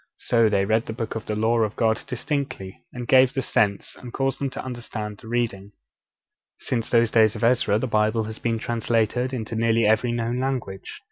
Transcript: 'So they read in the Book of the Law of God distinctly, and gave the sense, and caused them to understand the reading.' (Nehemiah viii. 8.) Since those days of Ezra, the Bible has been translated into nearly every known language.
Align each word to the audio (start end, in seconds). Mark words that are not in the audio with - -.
'So 0.17 0.49
they 0.49 0.65
read 0.65 0.79
in 0.81 0.85
the 0.87 0.93
Book 0.93 1.13
of 1.13 1.27
the 1.27 1.35
Law 1.35 1.59
of 1.59 1.75
God 1.75 2.01
distinctly, 2.07 2.81
and 2.91 3.07
gave 3.07 3.35
the 3.35 3.41
sense, 3.43 3.95
and 3.99 4.11
caused 4.11 4.39
them 4.39 4.49
to 4.49 4.65
understand 4.65 5.19
the 5.19 5.27
reading.' 5.27 5.73
(Nehemiah 6.59 6.59
viii. 6.59 6.59
8.) 6.61 6.61
Since 6.61 6.89
those 6.89 7.11
days 7.11 7.35
of 7.35 7.43
Ezra, 7.43 7.77
the 7.77 7.85
Bible 7.85 8.23
has 8.23 8.39
been 8.39 8.57
translated 8.57 9.31
into 9.31 9.53
nearly 9.55 9.85
every 9.85 10.11
known 10.11 10.39
language. 10.39 10.99